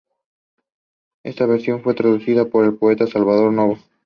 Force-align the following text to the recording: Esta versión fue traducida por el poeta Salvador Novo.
Esta 1.23 1.45
versión 1.45 1.83
fue 1.83 1.93
traducida 1.93 2.45
por 2.45 2.65
el 2.65 2.75
poeta 2.75 3.05
Salvador 3.05 3.53
Novo. 3.53 3.77